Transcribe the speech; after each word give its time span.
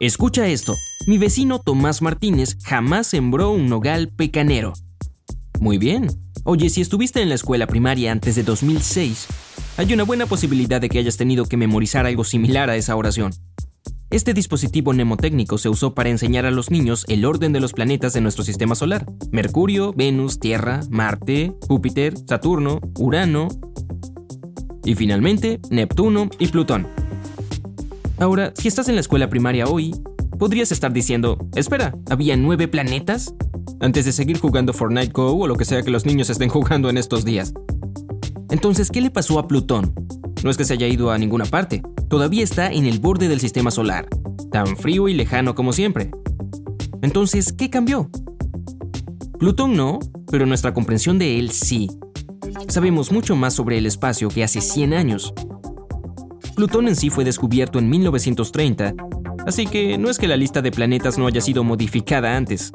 Escucha 0.00 0.46
esto. 0.48 0.74
Mi 1.06 1.16
vecino 1.16 1.58
Tomás 1.58 2.02
Martínez 2.02 2.58
jamás 2.62 3.06
sembró 3.06 3.50
un 3.52 3.68
nogal 3.68 4.10
pecanero. 4.14 4.74
Muy 5.60 5.78
bien. 5.78 6.08
Oye, 6.44 6.68
si 6.68 6.82
estuviste 6.82 7.22
en 7.22 7.30
la 7.30 7.36
escuela 7.36 7.66
primaria 7.66 8.12
antes 8.12 8.34
de 8.34 8.42
2006, 8.42 9.26
hay 9.78 9.94
una 9.94 10.02
buena 10.02 10.26
posibilidad 10.26 10.78
de 10.80 10.90
que 10.90 10.98
hayas 10.98 11.16
tenido 11.16 11.46
que 11.46 11.56
memorizar 11.56 12.04
algo 12.04 12.22
similar 12.22 12.68
a 12.68 12.76
esa 12.76 12.96
oración. 12.96 13.32
Este 14.10 14.34
dispositivo 14.34 14.92
mnemotécnico 14.92 15.56
se 15.56 15.70
usó 15.70 15.94
para 15.94 16.10
enseñar 16.10 16.44
a 16.44 16.50
los 16.50 16.70
niños 16.70 17.06
el 17.08 17.24
orden 17.24 17.52
de 17.52 17.60
los 17.60 17.72
planetas 17.72 18.12
de 18.12 18.20
nuestro 18.20 18.44
sistema 18.44 18.74
solar. 18.74 19.06
Mercurio, 19.32 19.92
Venus, 19.92 20.38
Tierra, 20.38 20.80
Marte, 20.90 21.54
Júpiter, 21.66 22.14
Saturno, 22.28 22.80
Urano 22.98 23.48
y 24.84 24.94
finalmente 24.94 25.60
Neptuno 25.70 26.28
y 26.38 26.48
Plutón. 26.48 26.86
Ahora, 28.18 28.52
si 28.56 28.68
estás 28.68 28.88
en 28.88 28.94
la 28.94 29.00
escuela 29.00 29.28
primaria 29.28 29.66
hoy, 29.66 29.94
podrías 30.38 30.70
estar 30.72 30.92
diciendo, 30.92 31.38
espera, 31.56 31.96
¿había 32.10 32.36
nueve 32.36 32.68
planetas? 32.68 33.34
Antes 33.80 34.04
de 34.04 34.12
seguir 34.12 34.38
jugando 34.38 34.72
Fortnite 34.72 35.12
Go 35.12 35.32
o 35.32 35.46
lo 35.46 35.56
que 35.56 35.64
sea 35.64 35.82
que 35.82 35.90
los 35.90 36.06
niños 36.06 36.30
estén 36.30 36.48
jugando 36.48 36.88
en 36.90 36.96
estos 36.96 37.24
días. 37.24 37.52
Entonces, 38.50 38.90
¿qué 38.90 39.00
le 39.00 39.10
pasó 39.10 39.38
a 39.38 39.48
Plutón? 39.48 39.94
No 40.44 40.50
es 40.50 40.56
que 40.56 40.64
se 40.64 40.74
haya 40.74 40.86
ido 40.86 41.10
a 41.10 41.18
ninguna 41.18 41.44
parte, 41.44 41.82
todavía 42.08 42.44
está 42.44 42.70
en 42.70 42.86
el 42.86 43.00
borde 43.00 43.28
del 43.28 43.40
sistema 43.40 43.70
solar, 43.70 44.06
tan 44.52 44.76
frío 44.76 45.08
y 45.08 45.14
lejano 45.14 45.54
como 45.54 45.72
siempre. 45.72 46.10
Entonces, 47.02 47.52
¿qué 47.52 47.68
cambió? 47.68 48.10
Plutón 49.38 49.76
no, 49.76 49.98
pero 50.30 50.46
nuestra 50.46 50.72
comprensión 50.72 51.18
de 51.18 51.38
él 51.38 51.50
sí. 51.50 51.90
Sabemos 52.68 53.10
mucho 53.10 53.34
más 53.36 53.54
sobre 53.54 53.78
el 53.78 53.86
espacio 53.86 54.28
que 54.28 54.44
hace 54.44 54.60
100 54.60 54.94
años. 54.94 55.34
Plutón 56.54 56.86
en 56.88 56.96
sí 56.96 57.10
fue 57.10 57.24
descubierto 57.24 57.78
en 57.78 57.90
1930, 57.90 58.94
así 59.46 59.66
que 59.66 59.98
no 59.98 60.08
es 60.08 60.18
que 60.18 60.28
la 60.28 60.36
lista 60.36 60.62
de 60.62 60.70
planetas 60.70 61.18
no 61.18 61.26
haya 61.26 61.40
sido 61.40 61.64
modificada 61.64 62.36
antes. 62.36 62.72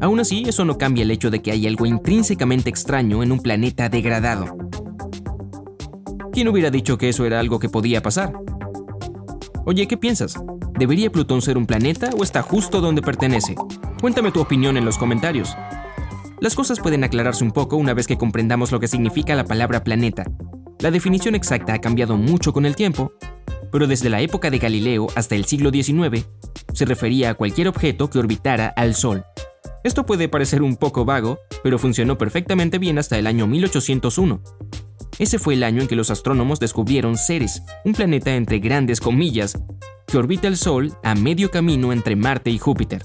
Aún 0.00 0.20
así, 0.20 0.44
eso 0.46 0.64
no 0.64 0.78
cambia 0.78 1.02
el 1.02 1.10
hecho 1.10 1.30
de 1.30 1.42
que 1.42 1.52
hay 1.52 1.66
algo 1.66 1.86
intrínsecamente 1.86 2.70
extraño 2.70 3.22
en 3.22 3.32
un 3.32 3.40
planeta 3.40 3.88
degradado. 3.88 4.56
¿Quién 6.32 6.48
hubiera 6.48 6.70
dicho 6.70 6.98
que 6.98 7.10
eso 7.10 7.26
era 7.26 7.40
algo 7.40 7.58
que 7.58 7.68
podía 7.68 8.02
pasar? 8.02 8.32
Oye, 9.66 9.86
¿qué 9.86 9.96
piensas? 9.96 10.34
¿Debería 10.78 11.12
Plutón 11.12 11.42
ser 11.42 11.56
un 11.56 11.66
planeta 11.66 12.10
o 12.18 12.24
está 12.24 12.42
justo 12.42 12.80
donde 12.80 13.02
pertenece? 13.02 13.54
Cuéntame 14.00 14.32
tu 14.32 14.40
opinión 14.40 14.76
en 14.76 14.84
los 14.84 14.98
comentarios. 14.98 15.56
Las 16.40 16.54
cosas 16.54 16.80
pueden 16.80 17.04
aclararse 17.04 17.44
un 17.44 17.52
poco 17.52 17.76
una 17.76 17.94
vez 17.94 18.06
que 18.06 18.18
comprendamos 18.18 18.72
lo 18.72 18.80
que 18.80 18.88
significa 18.88 19.34
la 19.34 19.44
palabra 19.44 19.84
planeta. 19.84 20.24
La 20.84 20.90
definición 20.90 21.34
exacta 21.34 21.72
ha 21.72 21.80
cambiado 21.80 22.18
mucho 22.18 22.52
con 22.52 22.66
el 22.66 22.76
tiempo, 22.76 23.14
pero 23.72 23.86
desde 23.86 24.10
la 24.10 24.20
época 24.20 24.50
de 24.50 24.58
Galileo 24.58 25.06
hasta 25.14 25.34
el 25.34 25.46
siglo 25.46 25.70
XIX 25.70 26.26
se 26.74 26.84
refería 26.84 27.30
a 27.30 27.34
cualquier 27.34 27.68
objeto 27.68 28.10
que 28.10 28.18
orbitara 28.18 28.66
al 28.76 28.94
Sol. 28.94 29.24
Esto 29.82 30.04
puede 30.04 30.28
parecer 30.28 30.60
un 30.60 30.76
poco 30.76 31.06
vago, 31.06 31.38
pero 31.62 31.78
funcionó 31.78 32.18
perfectamente 32.18 32.78
bien 32.78 32.98
hasta 32.98 33.18
el 33.18 33.26
año 33.26 33.46
1801. 33.46 34.42
Ese 35.18 35.38
fue 35.38 35.54
el 35.54 35.62
año 35.62 35.80
en 35.80 35.88
que 35.88 35.96
los 35.96 36.10
astrónomos 36.10 36.60
descubrieron 36.60 37.16
Ceres, 37.16 37.62
un 37.86 37.94
planeta 37.94 38.34
entre 38.34 38.58
grandes 38.58 39.00
comillas, 39.00 39.58
que 40.06 40.18
orbita 40.18 40.48
el 40.48 40.58
Sol 40.58 40.92
a 41.02 41.14
medio 41.14 41.50
camino 41.50 41.94
entre 41.94 42.14
Marte 42.14 42.50
y 42.50 42.58
Júpiter. 42.58 43.00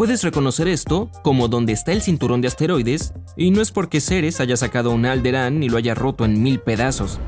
Puedes 0.00 0.22
reconocer 0.22 0.66
esto 0.66 1.10
como 1.22 1.48
donde 1.48 1.74
está 1.74 1.92
el 1.92 2.00
cinturón 2.00 2.40
de 2.40 2.48
asteroides, 2.48 3.12
y 3.36 3.50
no 3.50 3.60
es 3.60 3.70
porque 3.70 4.00
Ceres 4.00 4.40
haya 4.40 4.56
sacado 4.56 4.92
un 4.92 5.04
Alderán 5.04 5.62
y 5.62 5.68
lo 5.68 5.76
haya 5.76 5.94
roto 5.94 6.24
en 6.24 6.42
mil 6.42 6.58
pedazos. 6.58 7.20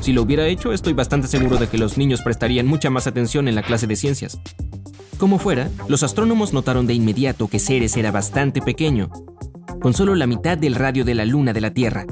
Si 0.00 0.12
lo 0.12 0.22
hubiera 0.22 0.48
hecho, 0.48 0.72
estoy 0.72 0.92
bastante 0.92 1.28
seguro 1.28 1.56
de 1.56 1.68
que 1.68 1.78
los 1.78 1.96
niños 1.96 2.20
prestarían 2.22 2.66
mucha 2.66 2.90
más 2.90 3.06
atención 3.06 3.46
en 3.46 3.54
la 3.54 3.62
clase 3.62 3.86
de 3.86 3.94
ciencias. 3.94 4.40
Como 5.18 5.38
fuera, 5.38 5.70
los 5.86 6.02
astrónomos 6.02 6.52
notaron 6.52 6.88
de 6.88 6.94
inmediato 6.94 7.46
que 7.46 7.60
Ceres 7.60 7.96
era 7.96 8.10
bastante 8.10 8.60
pequeño, 8.60 9.08
con 9.80 9.94
solo 9.94 10.16
la 10.16 10.26
mitad 10.26 10.58
del 10.58 10.74
radio 10.74 11.04
de 11.04 11.14
la 11.14 11.24
luna 11.24 11.52
de 11.52 11.60
la 11.60 11.70
Tierra. 11.70 12.06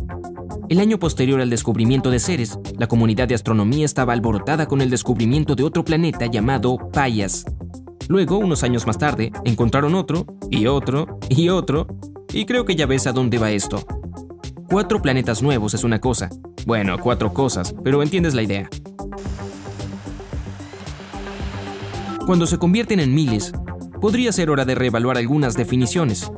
El 0.68 0.78
año 0.78 1.00
posterior 1.00 1.40
al 1.40 1.50
descubrimiento 1.50 2.12
de 2.12 2.20
Ceres, 2.20 2.56
la 2.78 2.86
comunidad 2.86 3.26
de 3.26 3.34
astronomía 3.34 3.84
estaba 3.84 4.12
alborotada 4.12 4.66
con 4.66 4.80
el 4.80 4.90
descubrimiento 4.90 5.56
de 5.56 5.64
otro 5.64 5.84
planeta 5.84 6.26
llamado 6.26 6.78
Payas. 6.92 7.44
Luego, 8.08 8.38
unos 8.38 8.62
años 8.62 8.86
más 8.86 8.98
tarde, 8.98 9.32
encontraron 9.44 9.94
otro, 9.94 10.26
y 10.50 10.66
otro, 10.66 11.18
y 11.28 11.48
otro, 11.48 11.86
y 12.32 12.44
creo 12.44 12.64
que 12.64 12.76
ya 12.76 12.86
ves 12.86 13.06
a 13.06 13.12
dónde 13.12 13.38
va 13.38 13.50
esto. 13.50 13.84
Cuatro 14.68 15.02
planetas 15.02 15.42
nuevos 15.42 15.74
es 15.74 15.84
una 15.84 16.00
cosa. 16.00 16.30
Bueno, 16.66 16.98
cuatro 16.98 17.32
cosas, 17.32 17.74
pero 17.84 18.02
entiendes 18.02 18.34
la 18.34 18.42
idea. 18.42 18.68
Cuando 22.26 22.46
se 22.46 22.58
convierten 22.58 23.00
en 23.00 23.14
miles, 23.14 23.52
podría 24.00 24.32
ser 24.32 24.50
hora 24.50 24.64
de 24.64 24.74
reevaluar 24.74 25.18
algunas 25.18 25.56
definiciones. 25.56 26.30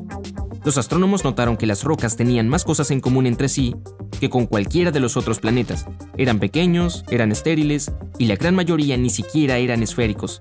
Los 0.64 0.78
astrónomos 0.78 1.24
notaron 1.24 1.56
que 1.56 1.66
las 1.66 1.84
rocas 1.84 2.16
tenían 2.16 2.48
más 2.48 2.64
cosas 2.64 2.90
en 2.90 3.00
común 3.00 3.26
entre 3.26 3.48
sí 3.48 3.74
que 4.18 4.30
con 4.30 4.46
cualquiera 4.46 4.90
de 4.90 5.00
los 5.00 5.16
otros 5.16 5.40
planetas. 5.40 5.86
Eran 6.16 6.38
pequeños, 6.38 7.04
eran 7.10 7.32
estériles 7.32 7.92
y 8.18 8.26
la 8.26 8.36
gran 8.36 8.54
mayoría 8.54 8.96
ni 8.96 9.10
siquiera 9.10 9.58
eran 9.58 9.82
esféricos. 9.82 10.40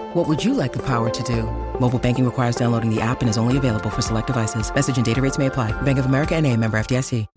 What 0.13 0.27
would 0.27 0.43
you 0.43 0.53
like 0.53 0.73
the 0.73 0.83
power 0.85 1.09
to 1.09 1.23
do? 1.23 1.45
Mobile 1.79 1.97
banking 1.97 2.25
requires 2.25 2.57
downloading 2.57 2.93
the 2.93 3.01
app 3.01 3.21
and 3.21 3.29
is 3.29 3.37
only 3.37 3.57
available 3.57 3.89
for 3.89 4.01
select 4.01 4.27
devices. 4.27 4.69
Message 4.75 4.97
and 4.97 5.05
data 5.05 5.21
rates 5.21 5.37
may 5.37 5.47
apply. 5.47 5.71
Bank 5.83 5.99
of 5.99 6.05
America 6.05 6.35
and 6.35 6.45
a 6.47 6.57
member 6.57 6.77
FDIC. 6.77 7.27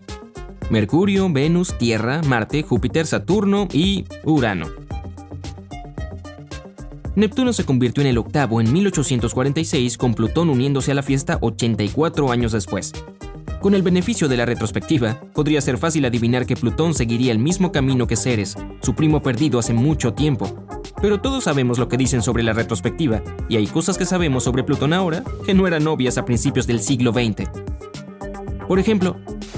Mercurio, 0.69 1.31
Venus, 1.31 1.77
Tierra, 1.77 2.21
Marte, 2.23 2.63
Júpiter, 2.63 3.05
Saturno 3.05 3.69
y 3.71 4.03
Urano. 4.25 4.67
Neptuno 7.15 7.53
se 7.53 7.63
convirtió 7.63 8.01
en 8.01 8.07
el 8.07 8.17
octavo 8.17 8.59
en 8.59 8.73
1846 8.73 9.97
con 9.97 10.13
Plutón 10.13 10.49
uniéndose 10.49 10.91
a 10.91 10.95
la 10.95 11.03
fiesta 11.03 11.37
84 11.39 12.29
años 12.29 12.51
después. 12.51 12.91
Con 13.61 13.73
el 13.73 13.83
beneficio 13.83 14.27
de 14.27 14.35
la 14.35 14.45
retrospectiva, 14.45 15.21
podría 15.33 15.61
ser 15.61 15.77
fácil 15.77 16.03
adivinar 16.03 16.45
que 16.45 16.57
Plutón 16.57 16.93
seguiría 16.93 17.31
el 17.31 17.39
mismo 17.39 17.71
camino 17.71 18.05
que 18.05 18.17
Ceres, 18.17 18.57
su 18.81 18.95
primo 18.95 19.21
perdido 19.21 19.59
hace 19.59 19.73
mucho 19.73 20.13
tiempo. 20.13 20.65
Pero 21.01 21.19
todos 21.19 21.43
sabemos 21.43 21.77
lo 21.77 21.87
que 21.87 21.97
dicen 21.97 22.21
sobre 22.21 22.43
la 22.43 22.53
retrospectiva, 22.53 23.21
y 23.49 23.57
hay 23.57 23.67
cosas 23.67 23.97
que 23.97 24.05
sabemos 24.05 24.43
sobre 24.43 24.63
Plutón 24.63 24.93
ahora 24.93 25.23
que 25.45 25.53
no 25.53 25.67
eran 25.67 25.87
obvias 25.87 26.17
a 26.17 26.25
principios 26.25 26.67
del 26.67 26.79
siglo 26.79 27.11
XX. 27.11 27.49
Por 28.67 28.79
ejemplo, 28.79 29.17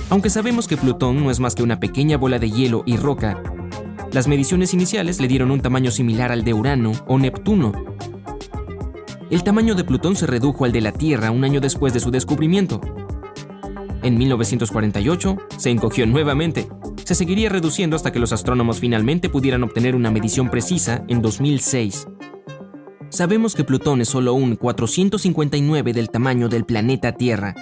aunque 0.10 0.30
sabemos 0.30 0.68
que 0.68 0.78
Plutón 0.78 1.24
no 1.24 1.32
es 1.32 1.40
más 1.40 1.56
que 1.56 1.64
una 1.64 1.80
pequeña 1.80 2.18
bola 2.18 2.40
de 2.40 2.50
hielo 2.50 2.84
y 2.86 2.98
roca, 2.98 3.42
las 4.12 4.28
mediciones 4.28 4.74
iniciales 4.74 5.20
le 5.20 5.28
dieron 5.28 5.52
un 5.52 5.62
tamaño 5.62 5.92
similar 5.92 6.32
al 6.32 6.44
de 6.44 6.54
Urano 6.54 6.94
o 7.08 7.20
Neptuno. 7.20 7.74
El 9.30 9.44
tamaño 9.44 9.76
de 9.76 9.84
Plutón 9.84 10.16
se 10.16 10.26
redujo 10.26 10.64
al 10.66 10.72
de 10.72 10.82
la 10.82 10.94
Tierra 10.94 11.32
un 11.32 11.44
año 11.44 11.60
después 11.60 11.94
de 11.94 12.00
su 12.00 12.10
descubrimiento. 12.10 12.80
En 14.04 14.18
1948 14.18 15.38
se 15.58 15.70
encogió 15.70 16.06
nuevamente. 16.06 16.70
Se 17.08 17.16
seguiría 17.16 17.48
reduciendo 17.48 17.96
hasta 17.96 18.12
que 18.12 18.20
los 18.20 18.34
astrónomos 18.34 18.82
finalmente 18.82 19.30
pudieran 19.30 19.64
obtener 19.64 19.96
una 19.96 20.12
medición 20.12 20.50
precisa 20.50 21.06
en 21.08 21.22
2006. 21.22 22.06
Sabemos 23.08 23.56
que 23.56 23.64
Plutón 23.64 24.02
es 24.02 24.10
solo 24.10 24.34
un 24.34 24.58
459 24.58 25.94
del 25.94 26.10
tamaño 26.10 26.50
del 26.50 26.66
planeta 26.66 27.14
Tierra, 27.14 27.56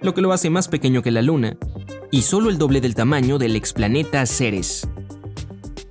lo 0.00 0.14
que 0.14 0.22
lo 0.22 0.32
hace 0.32 0.48
más 0.48 0.68
pequeño 0.68 1.02
que 1.02 1.10
la 1.10 1.20
Luna, 1.20 1.58
y 2.10 2.22
solo 2.22 2.48
el 2.48 2.56
doble 2.56 2.80
del 2.80 2.94
tamaño 2.94 3.36
del 3.36 3.56
explaneta 3.56 4.24
Ceres. 4.24 4.88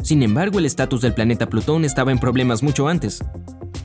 Sin 0.01 0.23
embargo, 0.23 0.57
el 0.57 0.65
estatus 0.65 1.01
del 1.01 1.13
planeta 1.13 1.47
Plutón 1.49 1.85
estaba 1.85 2.11
en 2.11 2.17
problemas 2.17 2.63
mucho 2.63 2.87
antes. 2.87 3.23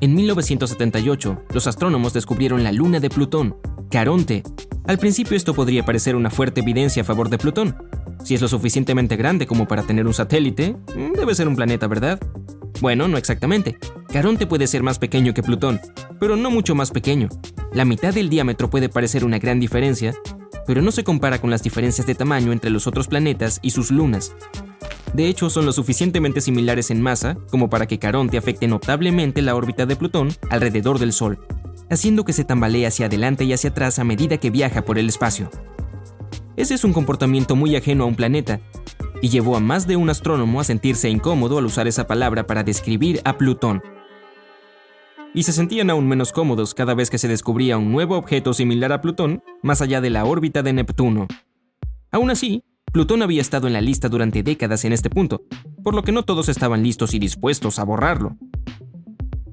En 0.01 0.15
1978, 0.15 1.43
los 1.53 1.67
astrónomos 1.67 2.15
descubrieron 2.15 2.65
la 2.65 2.73
luna 2.73 2.99
de 2.99 3.11
Plutón, 3.11 3.57
Caronte. 3.91 4.43
Al 4.87 4.97
principio 4.97 5.37
esto 5.37 5.53
podría 5.53 5.85
parecer 5.85 6.17
una 6.17 6.31
fuerte 6.31 6.63
evidencia 6.63 7.03
a 7.03 7.05
favor 7.05 7.29
de 7.29 7.37
Plutón. 7.37 7.77
Si 8.27 8.35
es 8.35 8.43
lo 8.43 8.49
suficientemente 8.49 9.15
grande 9.15 9.47
como 9.47 9.69
para 9.69 9.85
tener 9.85 10.05
un 10.05 10.13
satélite, 10.13 10.75
mm, 10.97 11.13
debe 11.13 11.33
ser 11.33 11.47
un 11.47 11.55
planeta, 11.55 11.87
¿verdad? 11.87 12.19
Bueno, 12.81 13.07
no 13.07 13.19
exactamente. 13.19 13.79
Caronte 14.13 14.49
puede 14.49 14.67
ser 14.67 14.83
más 14.83 14.99
pequeño 14.99 15.33
que 15.33 15.45
Plutón, 15.45 15.81
pero 16.19 16.35
no 16.35 16.51
mucho 16.51 16.75
más 16.75 16.91
pequeño. 16.91 17.29
La 17.73 17.85
mitad 17.85 18.13
del 18.13 18.29
diámetro 18.29 18.69
puede 18.69 18.89
parecer 18.89 19.25
una 19.25 19.39
gran 19.39 19.61
diferencia, 19.61 20.13
pero 20.67 20.83
no 20.83 20.91
se 20.91 21.05
compara 21.05 21.41
con 21.41 21.51
las 21.51 21.63
diferencias 21.63 22.05
de 22.09 22.17
tamaño 22.17 22.51
entre 22.51 22.71
los 22.71 22.89
otros 22.89 23.07
planetas 23.07 23.61
y 23.63 23.71
sus 23.71 23.93
lunas. 23.93 24.35
De 25.15 25.29
hecho, 25.29 25.49
son 25.49 25.65
lo 25.65 25.71
suficientemente 25.71 26.41
similares 26.41 26.91
en 26.91 27.01
masa 27.01 27.39
como 27.53 27.71
para 27.71 27.87
que 27.87 28.01
Caronte 28.01 28.39
afecte 28.39 28.67
notablemente 28.67 29.41
la 29.41 29.55
órbita 29.55 29.87
de 29.87 29.95
Plutón 29.95 30.31
alrededor 30.51 30.99
del 30.99 31.13
Sol, 31.13 31.39
haciendo 31.91 32.25
que 32.25 32.33
se 32.33 32.43
tambalee 32.43 32.87
hacia 32.87 33.07
adelante 33.07 33.45
y 33.45 33.53
hacia 33.53 33.71
atrás 33.71 34.01
a 34.01 34.05
medida 34.05 34.39
que 34.39 34.51
viaja 34.51 34.83
por 34.83 34.99
el 34.99 35.09
espacio. 35.09 35.49
Ese 36.57 36.75
es 36.75 36.85
un 36.85 36.93
comportamiento 36.93 37.55
muy 37.55 37.77
ajeno 37.77 38.05
a 38.05 38.07
un 38.07 38.17
planeta, 38.17 38.61
y 39.21 39.29
llevó 39.29 39.57
a 39.57 39.61
más 39.61 39.87
de 39.87 39.97
un 39.97 40.09
astrónomo 40.09 40.61
a 40.61 40.65
sentirse 40.65 41.11
incómodo 41.11 41.59
al 41.59 41.67
usar 41.67 41.87
esa 41.87 42.07
palabra 42.07 42.47
para 42.47 42.65
describir 42.65 43.21
a 43.25 43.37
Plutón. 43.37 43.83
Y 45.35 45.43
se 45.43 45.53
sentían 45.53 45.91
aún 45.91 46.09
menos 46.09 46.33
cómodos 46.33 46.73
cada 46.73 46.95
vez 46.95 47.11
que 47.11 47.19
se 47.19 47.29
descubría 47.29 47.77
un 47.77 47.93
nuevo 47.93 48.17
objeto 48.17 48.55
similar 48.55 48.93
a 48.93 49.03
Plutón 49.03 49.43
más 49.63 49.83
allá 49.83 50.01
de 50.01 50.11
la 50.11 50.25
órbita 50.25 50.63
de 50.63 50.73
Neptuno. 50.73 51.27
Aún 52.11 52.31
así, 52.31 52.63
Plutón 52.91 53.23
había 53.23 53.43
estado 53.43 53.67
en 53.67 53.75
la 53.75 53.83
lista 53.83 54.09
durante 54.09 54.43
décadas 54.43 54.85
en 54.87 54.93
este 54.93 55.11
punto, 55.11 55.43
por 55.83 55.95
lo 55.95 56.03
que 56.03 56.13
no 56.13 56.23
todos 56.23 56.49
estaban 56.49 56.83
listos 56.83 57.13
y 57.13 57.19
dispuestos 57.19 57.79
a 57.79 57.85
borrarlo. 57.85 58.37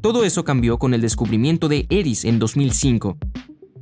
Todo 0.01 0.23
eso 0.23 0.45
cambió 0.45 0.77
con 0.79 0.93
el 0.93 1.01
descubrimiento 1.01 1.67
de 1.67 1.85
Eris 1.89 2.23
en 2.23 2.39
2005. 2.39 3.17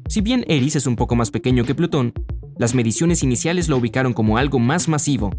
Si 0.08 0.22
bien 0.22 0.44
Eris 0.48 0.76
es 0.76 0.88
un 0.88 0.96
poco 0.96 1.16
más 1.16 1.30
pequeño 1.30 1.64
que 1.64 1.76
Plutón, 1.76 2.14
las 2.58 2.76
mediciones 2.76 3.24
iniciales 3.24 3.70
lo 3.70 3.78
ubicaron 3.78 4.14
como 4.14 4.38
algo 4.38 4.60
más 4.60 4.88
masivo. 4.88 5.32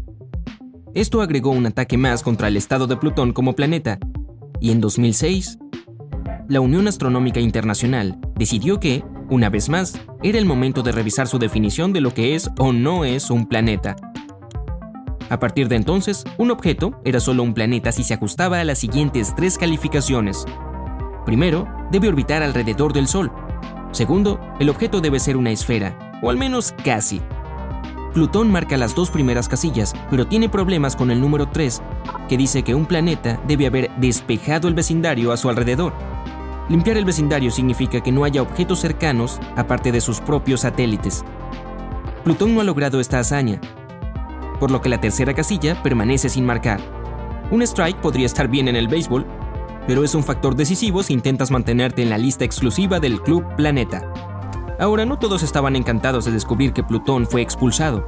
Esto 0.93 1.21
agregó 1.21 1.51
un 1.51 1.65
ataque 1.65 1.97
más 1.97 2.21
contra 2.21 2.47
el 2.47 2.57
estado 2.57 2.87
de 2.87 2.97
Plutón 2.97 3.33
como 3.33 3.53
planeta, 3.53 3.99
y 4.59 4.71
en 4.71 4.79
2006, 4.79 5.57
la 6.47 6.61
Unión 6.61 6.87
Astronómica 6.87 7.39
Internacional 7.39 8.19
decidió 8.35 8.79
que, 8.79 9.03
una 9.29 9.49
vez 9.49 9.69
más, 9.69 9.99
era 10.21 10.37
el 10.37 10.45
momento 10.45 10.83
de 10.83 10.91
revisar 10.91 11.27
su 11.27 11.39
definición 11.39 11.93
de 11.93 12.01
lo 12.01 12.13
que 12.13 12.35
es 12.35 12.49
o 12.59 12.73
no 12.73 13.05
es 13.05 13.29
un 13.29 13.47
planeta. 13.47 13.95
A 15.29 15.39
partir 15.39 15.67
de 15.67 15.77
entonces, 15.77 16.25
un 16.37 16.51
objeto 16.51 17.01
era 17.05 17.19
solo 17.19 17.43
un 17.43 17.53
planeta 17.53 17.91
si 17.91 18.03
se 18.03 18.13
ajustaba 18.13 18.59
a 18.59 18.63
las 18.63 18.77
siguientes 18.77 19.33
tres 19.35 19.57
calificaciones. 19.57 20.45
Primero, 21.25 21.67
debe 21.91 22.09
orbitar 22.09 22.43
alrededor 22.43 22.93
del 22.93 23.07
Sol. 23.07 23.31
Segundo, 23.91 24.39
el 24.59 24.69
objeto 24.69 25.01
debe 25.01 25.19
ser 25.19 25.37
una 25.37 25.51
esfera, 25.51 25.97
o 26.23 26.29
al 26.29 26.37
menos 26.37 26.73
casi. 26.83 27.21
Plutón 28.13 28.51
marca 28.51 28.77
las 28.77 28.95
dos 28.95 29.11
primeras 29.11 29.49
casillas, 29.49 29.93
pero 30.09 30.25
tiene 30.25 30.47
problemas 30.47 30.95
con 30.95 31.11
el 31.11 31.19
número 31.19 31.49
3, 31.49 31.81
que 32.29 32.37
dice 32.37 32.63
que 32.63 32.73
un 32.73 32.85
planeta 32.85 33.41
debe 33.47 33.67
haber 33.67 33.91
despejado 33.97 34.67
el 34.67 34.73
vecindario 34.73 35.31
a 35.31 35.37
su 35.37 35.49
alrededor. 35.49 35.93
Limpiar 36.69 36.97
el 36.97 37.05
vecindario 37.05 37.51
significa 37.51 38.01
que 38.01 38.11
no 38.11 38.23
haya 38.23 38.41
objetos 38.41 38.79
cercanos 38.79 39.39
aparte 39.57 39.91
de 39.91 39.99
sus 39.99 40.21
propios 40.21 40.61
satélites. 40.61 41.25
Plutón 42.23 42.55
no 42.55 42.61
ha 42.61 42.63
logrado 42.63 42.99
esta 42.99 43.19
hazaña, 43.19 43.59
por 44.59 44.71
lo 44.71 44.79
que 44.79 44.89
la 44.89 45.01
tercera 45.01 45.33
casilla 45.33 45.81
permanece 45.83 46.29
sin 46.29 46.45
marcar. 46.45 46.79
Un 47.51 47.61
strike 47.63 47.99
podría 47.99 48.27
estar 48.27 48.47
bien 48.47 48.69
en 48.69 48.77
el 48.77 48.87
béisbol, 48.87 49.25
pero 49.87 50.05
es 50.05 50.15
un 50.15 50.23
factor 50.23 50.55
decisivo 50.55 51.03
si 51.03 51.13
intentas 51.13 51.51
mantenerte 51.51 52.01
en 52.01 52.09
la 52.09 52.17
lista 52.17 52.45
exclusiva 52.45 53.01
del 53.01 53.21
Club 53.21 53.43
Planeta. 53.57 54.32
Ahora, 54.83 55.05
no 55.05 55.17
todos 55.17 55.43
estaban 55.43 55.77
encantados 55.77 56.25
de 56.25 56.33
descubrir 56.33 56.73
que 56.73 56.83
Plutón 56.83 57.25
fue 57.25 57.41
expulsado. 57.41 58.05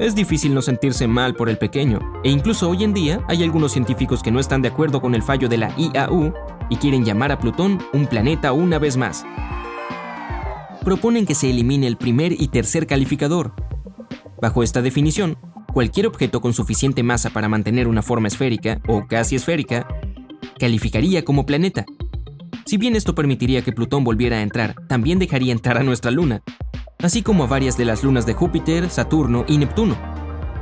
Es 0.00 0.14
difícil 0.14 0.54
no 0.54 0.62
sentirse 0.62 1.06
mal 1.06 1.34
por 1.34 1.50
el 1.50 1.58
pequeño, 1.58 1.98
e 2.24 2.30
incluso 2.30 2.70
hoy 2.70 2.84
en 2.84 2.94
día 2.94 3.22
hay 3.28 3.42
algunos 3.42 3.72
científicos 3.72 4.22
que 4.22 4.30
no 4.30 4.40
están 4.40 4.62
de 4.62 4.68
acuerdo 4.68 5.02
con 5.02 5.14
el 5.14 5.22
fallo 5.22 5.46
de 5.46 5.58
la 5.58 5.74
IAU 5.76 6.32
y 6.70 6.76
quieren 6.76 7.04
llamar 7.04 7.32
a 7.32 7.38
Plutón 7.38 7.80
un 7.92 8.06
planeta 8.06 8.52
una 8.54 8.78
vez 8.78 8.96
más. 8.96 9.26
Proponen 10.86 11.26
que 11.26 11.34
se 11.34 11.50
elimine 11.50 11.86
el 11.86 11.98
primer 11.98 12.32
y 12.32 12.48
tercer 12.48 12.86
calificador. 12.86 13.52
Bajo 14.40 14.62
esta 14.62 14.80
definición, 14.80 15.36
cualquier 15.74 16.06
objeto 16.06 16.40
con 16.40 16.54
suficiente 16.54 17.02
masa 17.02 17.28
para 17.28 17.50
mantener 17.50 17.88
una 17.88 18.00
forma 18.00 18.28
esférica 18.28 18.80
o 18.88 19.06
casi 19.06 19.36
esférica 19.36 19.86
calificaría 20.58 21.26
como 21.26 21.44
planeta. 21.44 21.84
Si 22.74 22.78
bien 22.78 22.96
esto 22.96 23.14
permitiría 23.14 23.62
que 23.62 23.70
Plutón 23.70 24.02
volviera 24.02 24.38
a 24.38 24.42
entrar, 24.42 24.74
también 24.88 25.20
dejaría 25.20 25.52
entrar 25.52 25.78
a 25.78 25.84
nuestra 25.84 26.10
Luna, 26.10 26.42
así 26.98 27.22
como 27.22 27.44
a 27.44 27.46
varias 27.46 27.76
de 27.76 27.84
las 27.84 28.02
lunas 28.02 28.26
de 28.26 28.34
Júpiter, 28.34 28.90
Saturno 28.90 29.44
y 29.46 29.58
Neptuno. 29.58 29.96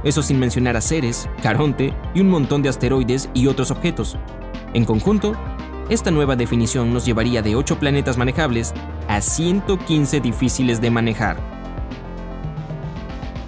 Eso 0.04 0.20
sin 0.20 0.38
mencionar 0.38 0.76
a 0.76 0.82
Ceres, 0.82 1.26
Caronte 1.42 1.94
y 2.14 2.20
un 2.20 2.28
montón 2.28 2.60
de 2.60 2.68
asteroides 2.68 3.30
y 3.32 3.46
otros 3.46 3.70
objetos. 3.70 4.18
En 4.74 4.84
conjunto, 4.84 5.32
esta 5.88 6.10
nueva 6.10 6.36
definición 6.36 6.92
nos 6.92 7.06
llevaría 7.06 7.40
de 7.40 7.56
8 7.56 7.78
planetas 7.78 8.18
manejables 8.18 8.74
a 9.08 9.22
115 9.22 10.20
difíciles 10.20 10.82
de 10.82 10.90
manejar. 10.90 11.38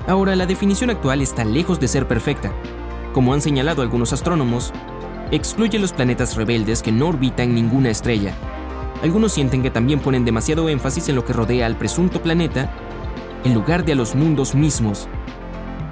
Ahora, 0.08 0.36
la 0.36 0.46
definición 0.46 0.88
actual 0.88 1.20
está 1.20 1.44
lejos 1.44 1.80
de 1.80 1.88
ser 1.88 2.08
perfecta. 2.08 2.50
Como 3.12 3.34
han 3.34 3.42
señalado 3.42 3.82
algunos 3.82 4.14
astrónomos, 4.14 4.72
excluye 5.32 5.78
los 5.78 5.92
planetas 5.92 6.34
rebeldes 6.34 6.82
que 6.82 6.92
no 6.92 7.08
orbitan 7.08 7.54
ninguna 7.54 7.90
estrella. 7.90 8.34
Algunos 9.04 9.32
sienten 9.34 9.62
que 9.62 9.70
también 9.70 10.00
ponen 10.00 10.24
demasiado 10.24 10.70
énfasis 10.70 11.10
en 11.10 11.16
lo 11.16 11.26
que 11.26 11.34
rodea 11.34 11.66
al 11.66 11.76
presunto 11.76 12.22
planeta 12.22 12.74
en 13.44 13.52
lugar 13.52 13.84
de 13.84 13.92
a 13.92 13.96
los 13.96 14.14
mundos 14.14 14.54
mismos. 14.54 15.10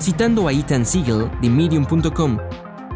Citando 0.01 0.49
a 0.49 0.53
Ethan 0.55 0.87
Siegel 0.87 1.31
de 1.43 1.51
Medium.com, 1.51 2.39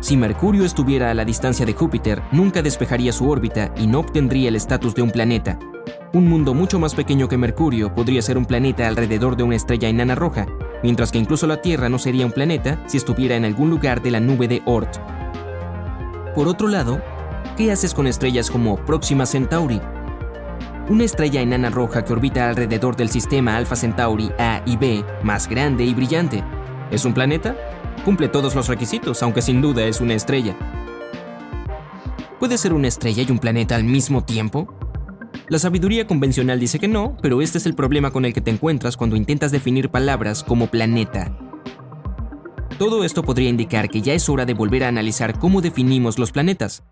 si 0.01 0.17
Mercurio 0.17 0.65
estuviera 0.65 1.11
a 1.11 1.15
la 1.15 1.27
distancia 1.27 1.67
de 1.67 1.75
Júpiter, 1.75 2.23
nunca 2.33 2.63
despejaría 2.63 3.13
su 3.13 3.29
órbita 3.29 3.75
y 3.77 3.87
no 3.87 3.99
obtendría 3.99 4.49
el 4.49 4.57
estatus 4.57 4.95
de 4.95 5.03
un 5.03 5.11
planeta. 5.11 5.59
Un 6.15 6.27
mundo 6.31 6.55
mucho 6.55 6.79
más 6.79 6.95
pequeño 6.95 7.29
que 7.29 7.37
Mercurio 7.37 7.95
podría 7.95 8.23
ser 8.23 8.39
un 8.39 8.47
planeta 8.47 8.89
alrededor 8.89 9.37
de 9.37 9.43
una 9.43 9.57
estrella 9.57 9.91
enana 9.91 10.15
roja, 10.15 10.47
mientras 10.83 11.13
que 11.13 11.19
incluso 11.19 11.47
la 11.47 11.61
Tierra 11.61 11.91
no 11.91 11.99
sería 11.99 12.25
un 12.25 12.33
planeta 12.33 12.83
si 12.87 12.97
estuviera 12.97 13.37
en 13.37 13.45
algún 13.45 13.69
lugar 13.69 14.01
de 14.01 14.13
la 14.13 14.21
nube 14.21 14.49
de 14.49 14.63
Oort. 14.65 14.97
Por 16.35 16.49
otro 16.49 16.69
lado, 16.69 17.03
¿qué 17.59 17.71
haces 17.71 17.93
con 17.93 18.07
estrellas 18.07 18.51
como 18.51 18.77
Próxima 18.77 19.27
Centauri? 19.27 19.79
Una 20.89 21.03
estrella 21.03 21.41
enana 21.41 21.69
roja 21.69 22.05
que 22.05 22.13
orbita 22.13 22.49
alrededor 22.49 22.95
del 22.95 23.09
sistema 23.09 23.57
Alpha 23.57 23.75
Centauri 23.75 24.31
A 24.39 24.63
y 24.67 24.77
B, 24.77 25.05
más 25.25 25.49
grande 25.49 25.85
y 25.85 25.93
brillante. 25.93 26.45
¿Es 26.93 27.05
un 27.05 27.13
planeta? 27.13 27.57
Cumple 28.05 28.29
todos 28.29 28.55
los 28.55 28.69
requisitos, 28.69 29.21
aunque 29.25 29.43
sin 29.43 29.61
duda 29.61 29.85
es 29.85 30.01
una 30.01 30.15
estrella. 30.15 30.57
¿Puede 32.39 32.57
ser 32.57 32.73
una 32.73 32.87
estrella 32.87 33.25
y 33.25 33.33
un 33.33 33.41
planeta 33.41 33.75
al 33.75 33.83
mismo 33.83 34.23
tiempo? 34.23 34.73
La 35.49 35.59
sabiduría 35.59 36.07
convencional 36.07 36.61
dice 36.61 36.79
que 36.79 36.87
no, 36.87 37.17
pero 37.21 37.43
este 37.43 37.59
es 37.59 37.67
el 37.67 37.75
problema 37.75 38.13
con 38.13 38.25
el 38.25 38.33
que 38.33 38.41
te 38.41 38.53
encuentras 38.53 38.97
cuando 38.97 39.17
intentas 39.17 39.51
definir 39.51 39.89
palabras 39.89 40.45
como 40.45 40.69
planeta. 40.69 41.37
Todo 42.79 43.03
esto 43.03 43.25
podría 43.25 43.51
indicar 43.51 43.89
que 43.89 44.03
ya 44.03 44.13
es 44.13 44.29
hora 44.29 44.45
de 44.45 44.55
volver 44.55 44.85
a 44.85 44.89
analizar 44.89 45.37
cómo 45.41 45.63
definimos 45.63 46.17
los 46.17 46.31
planetas. 46.31 46.85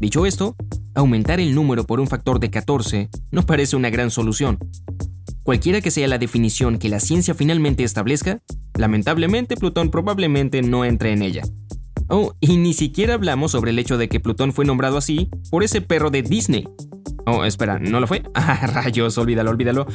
Dicho 0.00 0.24
esto, 0.24 0.56
aumentar 0.94 1.40
el 1.40 1.54
número 1.54 1.84
por 1.84 2.00
un 2.00 2.08
factor 2.08 2.40
de 2.40 2.50
14 2.50 3.10
no 3.30 3.42
parece 3.44 3.76
una 3.76 3.90
gran 3.90 4.10
solución. 4.10 4.58
Cualquiera 5.42 5.80
que 5.80 5.90
sea 5.90 6.08
la 6.08 6.18
definición 6.18 6.78
que 6.78 6.88
la 6.88 7.00
ciencia 7.00 7.34
finalmente 7.34 7.82
establezca, 7.82 8.40
lamentablemente 8.78 9.56
Plutón 9.56 9.90
probablemente 9.90 10.62
no 10.62 10.84
entre 10.84 11.12
en 11.12 11.22
ella. 11.22 11.42
Oh, 12.08 12.34
y 12.40 12.56
ni 12.58 12.74
siquiera 12.74 13.14
hablamos 13.14 13.52
sobre 13.52 13.70
el 13.70 13.78
hecho 13.78 13.98
de 13.98 14.08
que 14.08 14.20
Plutón 14.20 14.52
fue 14.52 14.64
nombrado 14.64 14.98
así 14.98 15.30
por 15.50 15.64
ese 15.64 15.80
perro 15.80 16.10
de 16.10 16.22
Disney. 16.22 16.68
Oh, 17.26 17.44
espera, 17.44 17.78
¿no 17.78 18.00
lo 18.00 18.06
fue? 18.06 18.22
Ah, 18.34 18.66
rayos, 18.66 19.16
olvídalo, 19.18 19.50
olvídalo. 19.50 19.86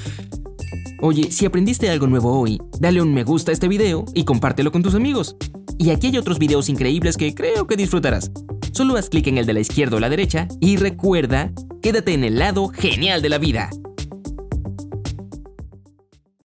Oye, 1.00 1.32
si 1.32 1.46
aprendiste 1.46 1.90
algo 1.90 2.08
nuevo 2.08 2.40
hoy, 2.40 2.60
dale 2.80 3.02
un 3.02 3.14
me 3.14 3.24
gusta 3.24 3.52
a 3.52 3.54
este 3.54 3.68
video 3.68 4.06
y 4.14 4.26
compártelo 4.26 4.72
con 4.72 4.82
tus 4.82 4.96
amigos. 4.96 5.36
Y 5.78 5.92
aquí 5.92 6.08
hay 6.08 6.18
otros 6.18 6.40
videos 6.40 6.70
increíbles 6.70 7.18
que 7.18 7.36
creo 7.36 7.68
que 7.68 7.76
disfrutarás. 7.76 8.32
Solo 8.78 8.96
haz 8.96 9.10
clic 9.10 9.26
en 9.26 9.40
el 9.40 9.48
de 9.48 9.54
la 9.54 9.60
izquierda 9.60 9.98
o 9.98 10.00
la 10.00 10.08
derecha 10.08 10.48
y 10.62 10.78
recuerda, 10.78 11.52
quédate 11.82 12.14
en 12.14 12.24
el 12.24 12.38
lado 12.38 12.68
genial 12.68 13.24
de 13.24 13.30
la 13.30 13.40
vida. 13.40 13.72